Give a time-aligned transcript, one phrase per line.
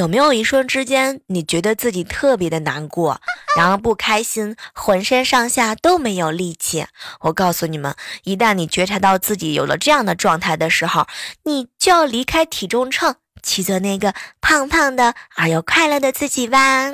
[0.00, 3.20] 有没有一瞬之间你觉得自己特别的难过
[3.54, 6.86] 然后不开心浑身上下都没有力气？
[7.20, 11.06] 我告诉你们一旦你觉察到自己有了这样的状态的时候
[11.44, 16.90] 你就要离开体重秤去做那个胖胖的而又快乐的自己吧